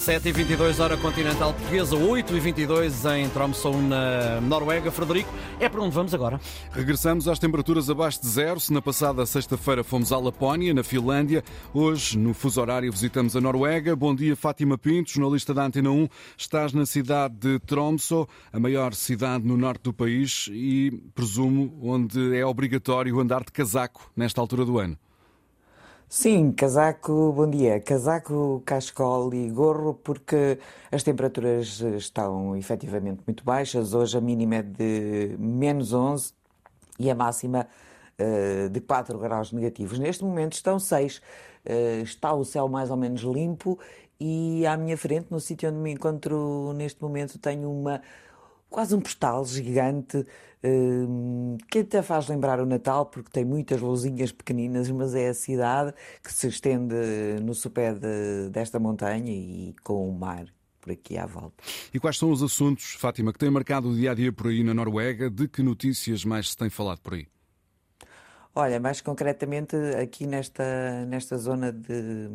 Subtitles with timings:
[0.00, 4.90] 7h22, hora continental portuguesa, 8h22 em Tromsø, na Noruega.
[4.90, 5.30] Frederico,
[5.60, 6.40] é para onde vamos agora?
[6.72, 8.58] Regressamos às temperaturas abaixo de zero.
[8.58, 11.44] Se na passada sexta-feira fomos à Lapónia, na Finlândia,
[11.74, 13.94] hoje, no fuso horário, visitamos a Noruega.
[13.94, 16.08] Bom dia, Fátima Pinto, jornalista da Antena 1.
[16.34, 22.34] Estás na cidade de Tromsø, a maior cidade no norte do país e, presumo, onde
[22.34, 24.96] é obrigatório andar de casaco nesta altura do ano.
[26.12, 27.78] Sim, casaco, bom dia.
[27.78, 30.58] Casaco, cascol e gorro, porque
[30.90, 33.94] as temperaturas estão efetivamente muito baixas.
[33.94, 36.32] Hoje a mínima é de menos 11
[36.98, 37.68] e a máxima
[38.18, 40.00] uh, de 4 graus negativos.
[40.00, 41.18] Neste momento estão 6.
[41.18, 41.22] Uh,
[41.64, 43.78] eh, está o céu mais ou menos limpo
[44.18, 48.02] e à minha frente, no sítio onde me encontro neste momento, tenho uma
[48.70, 50.24] quase um postal gigante
[50.64, 55.34] hum, que até faz lembrar o Natal porque tem muitas luzinhas pequeninas, mas é a
[55.34, 56.94] cidade que se estende
[57.42, 60.46] no sopé de, desta montanha e com o mar
[60.80, 61.62] por aqui à volta.
[61.92, 64.64] E quais são os assuntos, Fátima, que têm marcado o dia a dia por aí
[64.64, 65.28] na Noruega?
[65.28, 67.26] De que notícias mais se tem falado por aí?
[68.54, 72.28] Olha, mais concretamente aqui nesta, nesta zona de,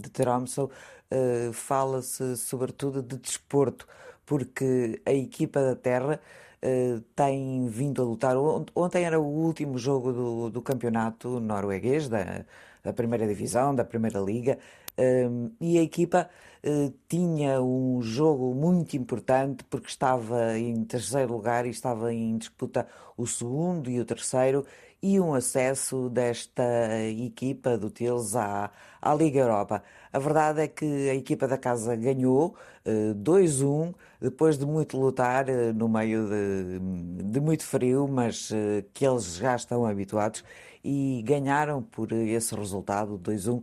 [0.00, 3.86] de Tromsø, uh, fala-se sobretudo de desporto
[4.26, 6.20] porque a equipa da Terra
[6.62, 8.36] uh, tem vindo a lutar.
[8.74, 12.44] Ontem era o último jogo do, do campeonato norueguês, da,
[12.82, 14.58] da primeira divisão, da primeira liga,
[14.98, 16.28] uh, e a equipa
[16.64, 22.86] uh, tinha um jogo muito importante porque estava em terceiro lugar e estava em disputa
[23.16, 24.64] o segundo e o terceiro
[25.02, 26.62] e um acesso desta
[27.08, 29.82] equipa do Teles à, à Liga Europa.
[30.12, 32.54] A verdade é que a equipa da casa ganhou
[32.86, 38.50] uh, 2-1, depois de muito lutar uh, no meio de, de, muito frio, mas
[38.94, 40.44] que eles já estão habituados
[40.84, 43.62] e ganharam por esse resultado 2-1, uh,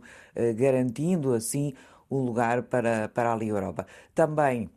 [0.54, 1.74] garantindo assim
[2.08, 3.86] o lugar para, para a Liga Europa.
[4.14, 4.70] Também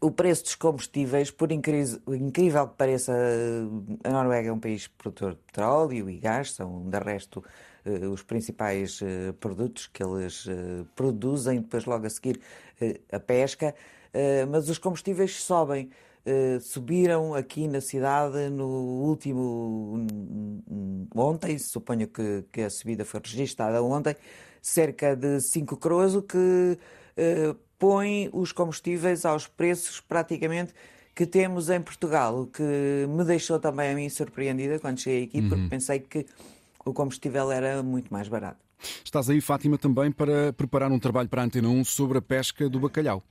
[0.00, 3.12] o preço dos combustíveis, por incrível que pareça,
[4.04, 7.42] a Noruega é um país produtor de petróleo e gás, são, de resto,
[7.84, 12.40] eh, os principais eh, produtos que eles eh, produzem, depois logo a seguir
[13.10, 13.74] a pesca,
[14.50, 15.90] mas os combustíveis sobem.
[16.60, 20.06] Subiram aqui na cidade no último
[21.14, 24.16] ontem, suponho que, que a subida foi registada ontem,
[24.60, 26.78] cerca de 5 coroas, o que
[27.78, 30.72] põe os combustíveis aos preços praticamente
[31.14, 32.62] que temos em Portugal, o que
[33.08, 35.48] me deixou também a mim surpreendida quando cheguei aqui, uhum.
[35.48, 36.26] porque pensei que
[36.84, 38.58] o combustível era muito mais barato.
[39.02, 42.68] Estás aí, Fátima, também para preparar um trabalho para a Antena 1 sobre a pesca
[42.68, 43.22] do bacalhau.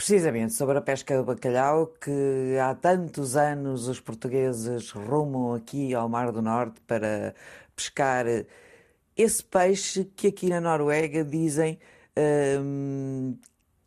[0.00, 6.08] Precisamente sobre a pesca do bacalhau, que há tantos anos os portugueses rumam aqui ao
[6.08, 7.34] Mar do Norte para
[7.76, 8.24] pescar
[9.14, 11.78] esse peixe que aqui na Noruega dizem
[12.16, 13.36] um,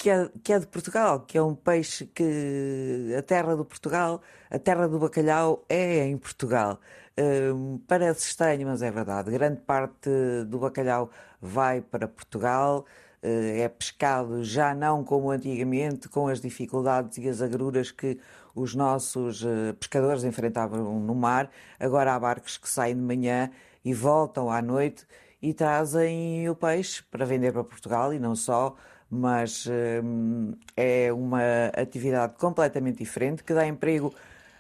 [0.04, 4.22] que, é, que é de Portugal, que é um peixe que a terra do Portugal,
[4.52, 6.78] a terra do bacalhau é em Portugal.
[7.18, 9.32] Um, parece estranho, mas é verdade.
[9.32, 10.10] Grande parte
[10.48, 11.10] do bacalhau
[11.42, 12.84] vai para Portugal,
[13.24, 18.20] uh, é pescado já não como antigamente, com as dificuldades e as agruras que
[18.54, 21.50] os nossos uh, pescadores enfrentavam no mar.
[21.80, 23.50] Agora há barcos que saem de manhã
[23.86, 25.08] e voltam à noite
[25.42, 28.76] e trazem o peixe para vender para Portugal e não só,
[29.14, 29.68] mas
[30.04, 34.14] hum, é uma atividade completamente diferente que dá emprego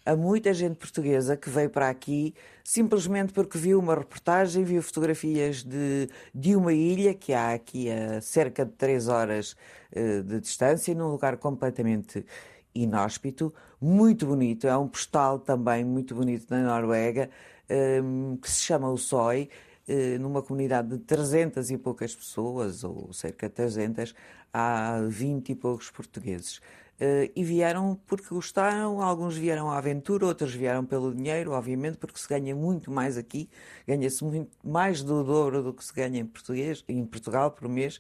[0.06, 5.64] a muita gente portuguesa que veio para aqui simplesmente porque viu uma reportagem, viu fotografias
[5.64, 9.56] de, de uma ilha que há aqui a cerca de 3 horas
[9.96, 12.26] uh, de distância, num lugar completamente
[12.76, 14.68] inóspito, muito bonito.
[14.68, 17.30] É um postal também muito bonito na Noruega,
[18.04, 19.50] um, que se chama o Soi.
[19.86, 24.16] Eh, numa comunidade de 300 e poucas pessoas, ou cerca de 300,
[24.54, 26.62] há 20 e poucos portugueses.
[27.00, 32.18] Eh, e vieram porque gostaram, alguns vieram à aventura, outros vieram pelo dinheiro, obviamente, porque
[32.18, 33.50] se ganha muito mais aqui,
[33.86, 34.24] ganha-se
[34.64, 38.00] mais do dobro do que se ganha em, português, em Portugal por mês,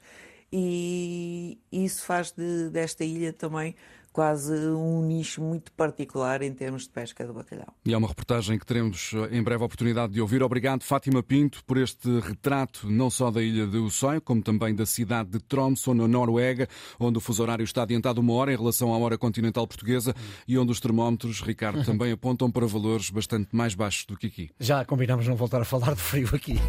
[0.53, 3.75] e isso faz de, desta ilha também
[4.13, 7.73] quase um nicho muito particular em termos de pesca do bacalhau.
[7.83, 10.43] E é uma reportagem que teremos eh, em breve a oportunidade de ouvir.
[10.43, 14.85] Obrigado, Fátima Pinto, por este retrato não só da ilha de Ussói, como também da
[14.85, 16.67] cidade de Tromsø, na Noruega,
[16.99, 20.13] onde o fuso horário está adiantado uma hora em relação à hora continental portuguesa
[20.47, 24.51] e onde os termómetros, Ricardo, também apontam para valores bastante mais baixos do que aqui.
[24.59, 26.59] Já combinamos não voltar a falar de frio aqui.